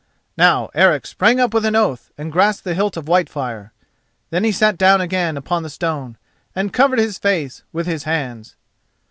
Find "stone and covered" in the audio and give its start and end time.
5.69-6.97